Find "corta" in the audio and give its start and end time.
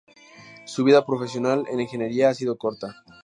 2.57-3.03